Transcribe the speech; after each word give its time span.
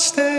Stay. 0.00 0.29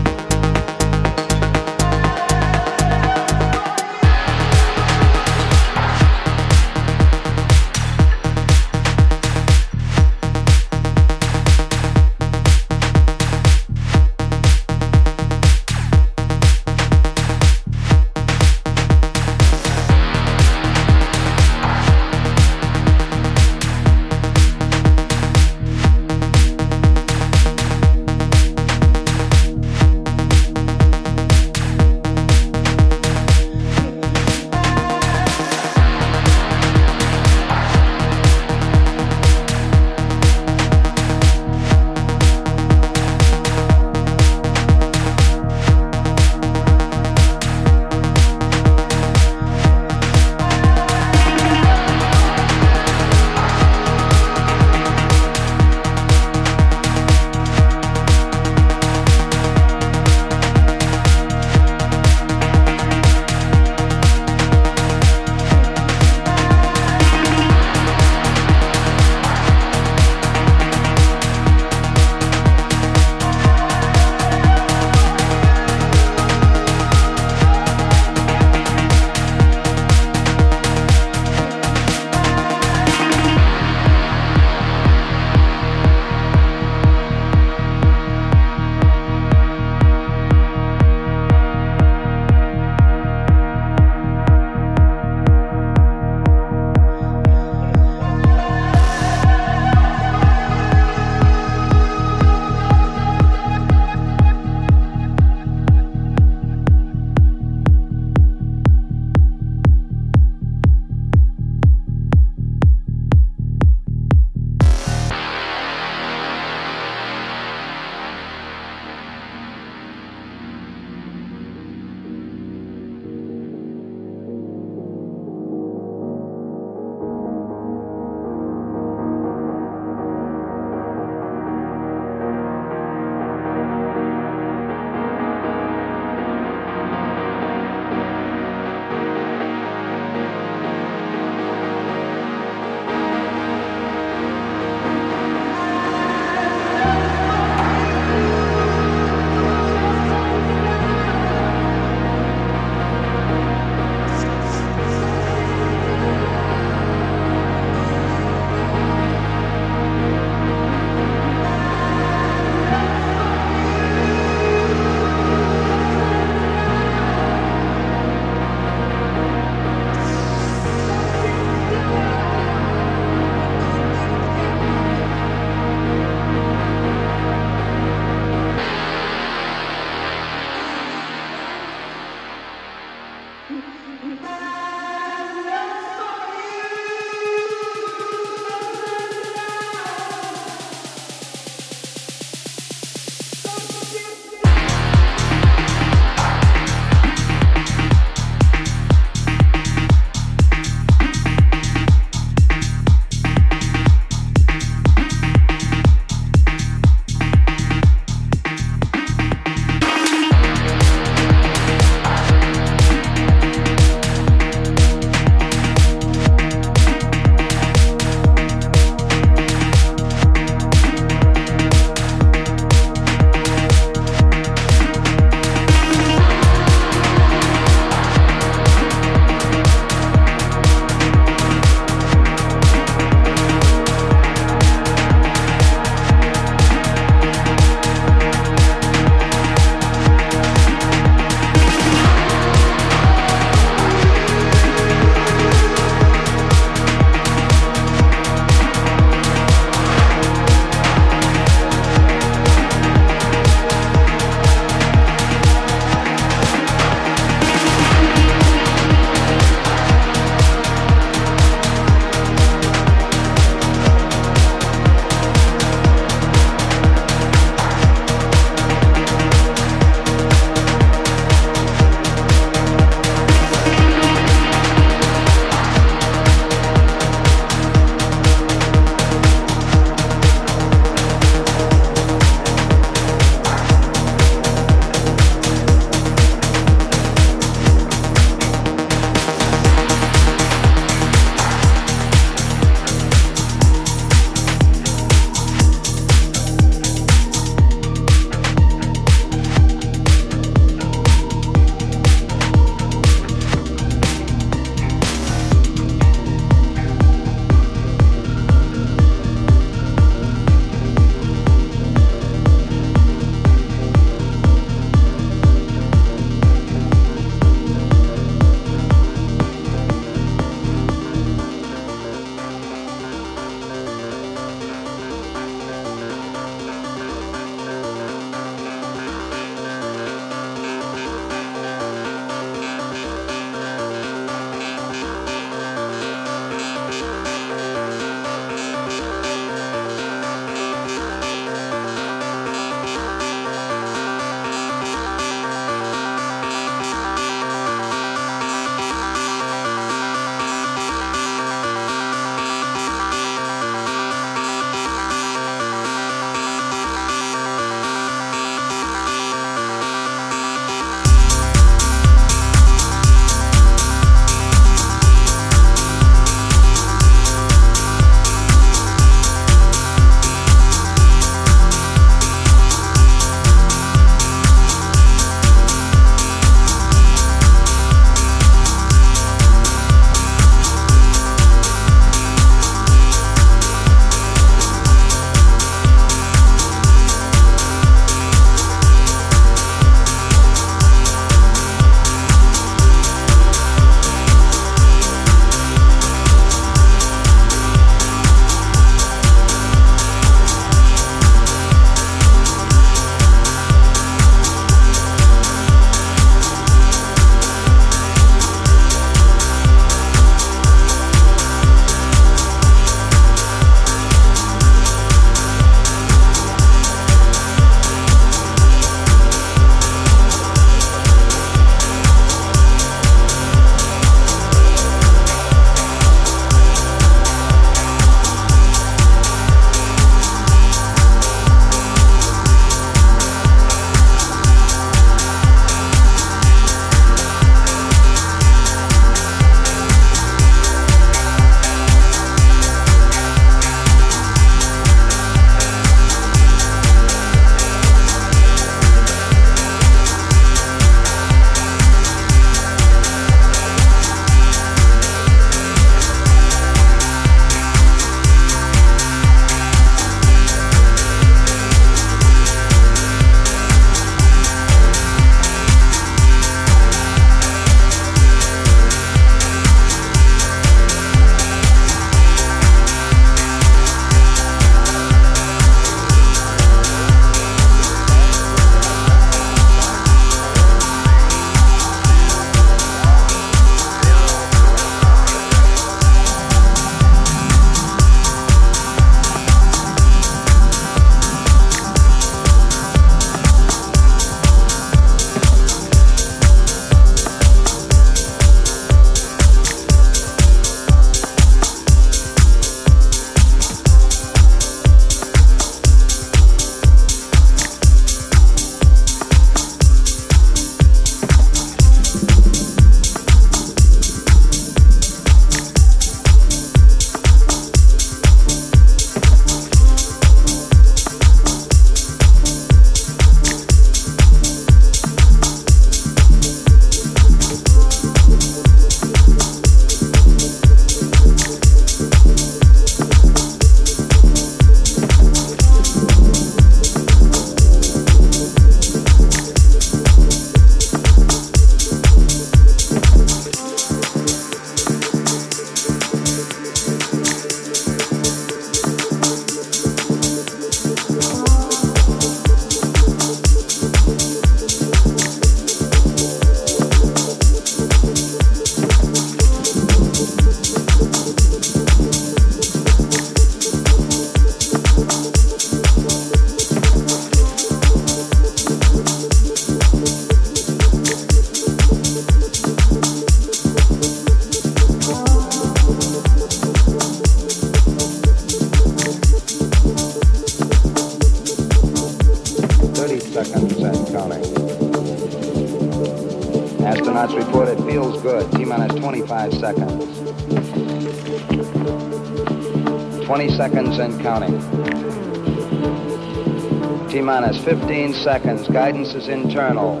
Minus 597.26 597.58
15 597.64 598.14
seconds. 598.14 598.68
Guidance 598.68 599.14
is 599.14 599.26
internal. 599.26 600.00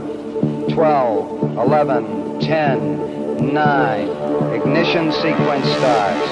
12, 0.72 1.58
11, 1.58 2.38
10, 2.38 3.52
9. 3.52 4.08
Ignition 4.54 5.10
sequence 5.10 5.66
starts. 5.66 6.30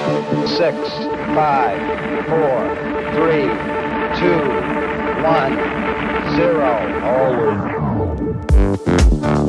6, 0.57 0.77
5, 1.35 2.27
4, 2.29 2.75
3, 3.11 3.41
2, 4.21 4.39
1, 5.21 5.57
0. 6.37 7.03
Always. 8.63 9.44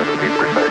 That 0.00 0.08
was 0.08 0.18
Neil 0.18 0.69